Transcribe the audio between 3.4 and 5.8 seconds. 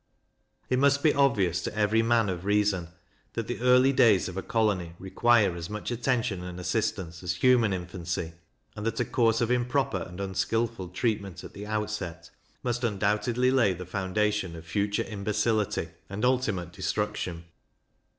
the early days of a colony require as